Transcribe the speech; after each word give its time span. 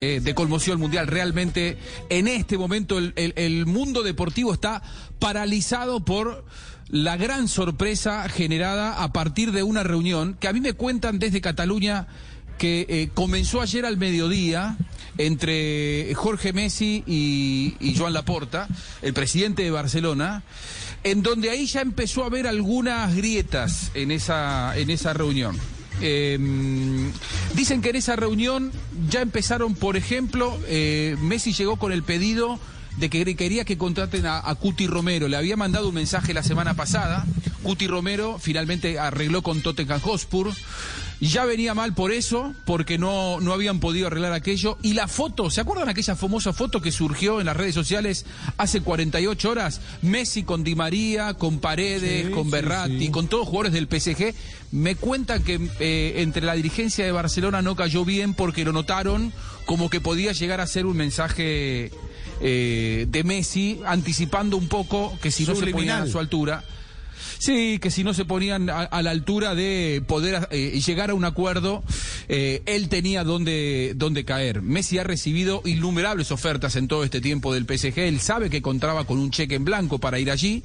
Eh, 0.00 0.20
de 0.22 0.32
conmoción 0.32 0.78
mundial. 0.78 1.08
Realmente 1.08 1.76
en 2.08 2.28
este 2.28 2.56
momento 2.56 2.98
el, 2.98 3.12
el, 3.16 3.66
mundo 3.66 4.04
deportivo 4.04 4.52
está 4.54 4.80
paralizado 5.18 6.04
por 6.04 6.44
la 6.88 7.16
gran 7.16 7.48
sorpresa 7.48 8.28
generada 8.28 9.02
a 9.02 9.12
partir 9.12 9.50
de 9.50 9.64
una 9.64 9.82
reunión 9.82 10.36
que 10.38 10.46
a 10.46 10.52
mí 10.52 10.60
me 10.60 10.74
cuentan 10.74 11.18
desde 11.18 11.40
Cataluña 11.40 12.06
que 12.58 12.86
eh, 12.88 13.10
comenzó 13.12 13.60
ayer 13.60 13.84
al 13.84 13.96
mediodía 13.96 14.76
entre 15.16 16.14
Jorge 16.14 16.52
Messi 16.52 17.02
y, 17.04 17.74
y 17.80 17.96
Joan 17.96 18.12
Laporta, 18.12 18.68
el 19.02 19.14
presidente 19.14 19.64
de 19.64 19.72
Barcelona, 19.72 20.44
en 21.02 21.24
donde 21.24 21.50
ahí 21.50 21.66
ya 21.66 21.80
empezó 21.80 22.22
a 22.22 22.26
haber 22.26 22.46
algunas 22.46 23.16
grietas 23.16 23.90
en 23.94 24.12
esa, 24.12 24.78
en 24.78 24.90
esa 24.90 25.12
reunión. 25.12 25.58
Eh, 26.00 26.38
dicen 27.54 27.82
que 27.82 27.90
en 27.90 27.96
esa 27.96 28.16
reunión 28.16 28.72
ya 29.08 29.20
empezaron, 29.20 29.74
por 29.74 29.96
ejemplo, 29.96 30.58
eh, 30.66 31.16
Messi 31.20 31.52
llegó 31.52 31.76
con 31.76 31.92
el 31.92 32.02
pedido 32.02 32.58
de 32.98 33.10
que 33.10 33.36
quería 33.36 33.64
que 33.64 33.78
contraten 33.78 34.26
a, 34.26 34.38
a, 34.38 34.54
Cuti 34.54 34.86
Romero. 34.86 35.28
Le 35.28 35.36
había 35.36 35.56
mandado 35.56 35.88
un 35.88 35.94
mensaje 35.94 36.34
la 36.34 36.42
semana 36.42 36.74
pasada. 36.74 37.24
Cuti 37.62 37.86
Romero 37.86 38.38
finalmente 38.38 38.98
arregló 38.98 39.42
con 39.42 39.62
Tottenham 39.62 40.00
Hotspur. 40.00 40.52
Ya 41.20 41.44
venía 41.44 41.74
mal 41.74 41.94
por 41.94 42.12
eso, 42.12 42.54
porque 42.64 42.96
no, 42.96 43.40
no 43.40 43.52
habían 43.52 43.80
podido 43.80 44.06
arreglar 44.06 44.32
aquello. 44.32 44.78
Y 44.82 44.92
la 44.92 45.08
foto, 45.08 45.50
¿se 45.50 45.60
acuerdan 45.60 45.88
aquella 45.88 46.14
famosa 46.14 46.52
foto 46.52 46.80
que 46.80 46.92
surgió 46.92 47.40
en 47.40 47.46
las 47.46 47.56
redes 47.56 47.74
sociales 47.74 48.24
hace 48.56 48.82
48 48.82 49.50
horas? 49.50 49.80
Messi 50.02 50.44
con 50.44 50.62
Di 50.62 50.76
María, 50.76 51.34
con 51.34 51.58
Paredes, 51.58 52.26
sí, 52.26 52.32
con 52.32 52.50
Berratti, 52.50 52.98
sí, 52.98 53.06
sí. 53.06 53.10
con 53.10 53.26
todos 53.26 53.48
jugadores 53.48 53.72
del 53.72 53.88
PSG. 53.88 54.32
Me 54.70 54.94
cuenta 54.94 55.40
que 55.40 55.58
eh, 55.80 56.14
entre 56.18 56.46
la 56.46 56.54
dirigencia 56.54 57.04
de 57.04 57.10
Barcelona 57.10 57.62
no 57.62 57.74
cayó 57.74 58.04
bien 58.04 58.34
porque 58.34 58.64
lo 58.64 58.72
notaron 58.72 59.32
como 59.66 59.90
que 59.90 60.00
podía 60.00 60.32
llegar 60.32 60.60
a 60.60 60.66
ser 60.68 60.86
un 60.86 60.96
mensaje 60.96 61.90
eh, 62.40 63.06
de 63.08 63.24
Messi, 63.24 63.80
anticipando 63.84 64.56
un 64.56 64.68
poco 64.68 65.18
que 65.20 65.32
si 65.32 65.44
no 65.44 65.56
se 65.56 65.66
ponían 65.66 66.02
a 66.02 66.06
su 66.06 66.18
altura. 66.20 66.64
Sí, 67.38 67.78
que 67.78 67.90
si 67.90 68.04
no 68.04 68.14
se 68.14 68.24
ponían 68.24 68.70
a, 68.70 69.02
la 69.02 69.10
altura 69.10 69.54
de 69.54 70.02
poder 70.06 70.48
eh, 70.50 70.80
llegar 70.84 71.10
a 71.10 71.14
un 71.14 71.24
acuerdo, 71.24 71.82
eh, 72.28 72.62
él 72.66 72.88
tenía 72.88 73.24
donde, 73.24 73.92
donde 73.96 74.24
caer. 74.24 74.62
Messi 74.62 74.98
ha 74.98 75.04
recibido 75.04 75.62
innumerables 75.64 76.32
ofertas 76.32 76.76
en 76.76 76.88
todo 76.88 77.04
este 77.04 77.20
tiempo 77.20 77.54
del 77.54 77.64
PSG. 77.64 77.98
Él 78.00 78.20
sabe 78.20 78.50
que 78.50 78.62
contaba 78.62 79.04
con 79.04 79.18
un 79.18 79.30
cheque 79.30 79.54
en 79.54 79.64
blanco 79.64 79.98
para 79.98 80.18
ir 80.18 80.30
allí. 80.30 80.62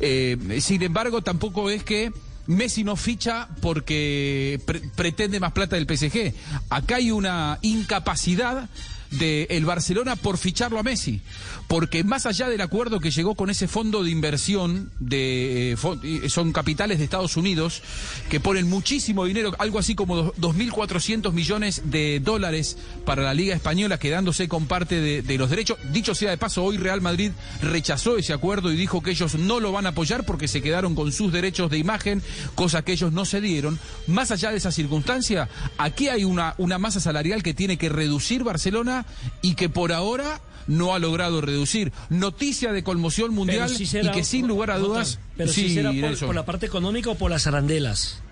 Eh, 0.00 0.36
sin 0.60 0.82
embargo, 0.82 1.22
tampoco 1.22 1.70
es 1.70 1.82
que 1.84 2.12
Messi 2.46 2.82
no 2.82 2.96
ficha 2.96 3.48
porque 3.60 4.60
pre 4.64 4.80
pretende 4.80 5.38
más 5.40 5.52
plata 5.52 5.76
del 5.76 5.86
PSG. 5.86 6.34
Acá 6.70 6.96
hay 6.96 7.10
una 7.10 7.58
incapacidad 7.62 8.68
del 9.12 9.46
el 9.48 9.64
Barcelona 9.64 10.16
por 10.16 10.38
ficharlo 10.38 10.78
a 10.78 10.82
Messi, 10.82 11.20
porque 11.68 12.04
más 12.04 12.26
allá 12.26 12.48
del 12.48 12.60
acuerdo 12.60 13.00
que 13.00 13.10
llegó 13.10 13.34
con 13.34 13.50
ese 13.50 13.68
fondo 13.68 14.02
de 14.02 14.10
inversión, 14.10 14.90
de, 14.98 15.72
eh, 15.72 16.28
son 16.28 16.52
capitales 16.52 16.98
de 16.98 17.04
Estados 17.04 17.36
Unidos, 17.36 17.82
que 18.28 18.40
ponen 18.40 18.68
muchísimo 18.68 19.24
dinero, 19.24 19.52
algo 19.58 19.78
así 19.78 19.94
como 19.94 20.32
2.400 20.34 21.32
millones 21.32 21.82
de 21.86 22.20
dólares 22.20 22.76
para 23.04 23.22
la 23.22 23.34
Liga 23.34 23.54
Española, 23.54 23.98
quedándose 23.98 24.48
con 24.48 24.66
parte 24.66 25.00
de, 25.00 25.22
de, 25.22 25.38
los 25.38 25.50
derechos. 25.50 25.78
Dicho 25.92 26.14
sea 26.14 26.30
de 26.30 26.38
paso, 26.38 26.64
hoy 26.64 26.76
Real 26.76 27.00
Madrid 27.00 27.32
rechazó 27.60 28.16
ese 28.16 28.32
acuerdo 28.32 28.72
y 28.72 28.76
dijo 28.76 29.02
que 29.02 29.10
ellos 29.10 29.34
no 29.34 29.60
lo 29.60 29.72
van 29.72 29.86
a 29.86 29.90
apoyar 29.90 30.24
porque 30.24 30.48
se 30.48 30.62
quedaron 30.62 30.94
con 30.94 31.12
sus 31.12 31.32
derechos 31.32 31.70
de 31.70 31.78
imagen, 31.78 32.22
cosa 32.54 32.82
que 32.82 32.92
ellos 32.92 33.12
no 33.12 33.24
se 33.24 33.40
dieron. 33.40 33.78
Más 34.06 34.30
allá 34.30 34.50
de 34.50 34.56
esa 34.56 34.72
circunstancia, 34.72 35.48
aquí 35.78 36.08
hay 36.08 36.24
una, 36.24 36.54
una 36.58 36.78
masa 36.78 37.00
salarial 37.00 37.42
que 37.42 37.54
tiene 37.54 37.76
que 37.76 37.88
reducir 37.88 38.42
Barcelona 38.44 39.01
y 39.40 39.54
que 39.54 39.68
por 39.68 39.92
ahora 39.92 40.40
no 40.66 40.94
ha 40.94 40.98
logrado 40.98 41.40
reducir. 41.40 41.92
Noticia 42.08 42.72
de 42.72 42.82
conmoción 42.82 43.34
mundial 43.34 43.70
será, 43.70 44.10
y 44.10 44.14
que 44.14 44.24
sin 44.24 44.46
lugar 44.46 44.70
a 44.70 44.78
dudas... 44.78 45.18
Pero 45.36 45.52
sí, 45.52 45.68
sí 45.68 45.74
será 45.74 45.92
por, 45.92 46.18
por, 46.26 46.34
la 46.34 46.44
parte 46.44 46.66
económica 46.66 47.10
o 47.10 47.14
por 47.16 47.30
las 47.30 47.46
arandelas. 47.46 48.22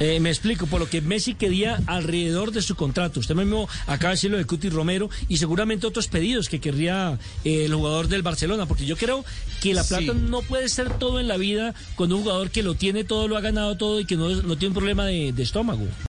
Eh, 0.00 0.18
me 0.18 0.30
explico, 0.30 0.66
por 0.66 0.80
lo 0.80 0.88
que 0.88 1.02
Messi 1.02 1.34
quería 1.34 1.78
alrededor 1.86 2.52
de 2.52 2.62
su 2.62 2.74
contrato. 2.74 3.20
Usted 3.20 3.34
mismo 3.34 3.68
acaba 3.86 4.08
de 4.08 4.14
decirlo 4.14 4.38
de 4.38 4.46
Cuti 4.46 4.70
Romero 4.70 5.10
y 5.28 5.36
seguramente 5.36 5.86
otros 5.86 6.08
pedidos 6.08 6.48
que 6.48 6.58
querría 6.58 7.18
eh, 7.44 7.66
el 7.66 7.74
jugador 7.74 8.08
del 8.08 8.22
Barcelona, 8.22 8.64
porque 8.64 8.86
yo 8.86 8.96
creo 8.96 9.26
que 9.60 9.74
la 9.74 9.84
plata 9.84 10.12
sí. 10.12 10.18
no 10.18 10.40
puede 10.40 10.70
ser 10.70 10.98
todo 10.98 11.20
en 11.20 11.28
la 11.28 11.36
vida 11.36 11.74
con 11.96 12.10
un 12.14 12.22
jugador 12.22 12.50
que 12.50 12.62
lo 12.62 12.74
tiene 12.74 13.04
todo, 13.04 13.28
lo 13.28 13.36
ha 13.36 13.42
ganado 13.42 13.76
todo 13.76 14.00
y 14.00 14.06
que 14.06 14.16
no, 14.16 14.30
no 14.30 14.56
tiene 14.56 14.68
un 14.68 14.74
problema 14.74 15.04
de, 15.04 15.34
de 15.34 15.42
estómago. 15.42 15.86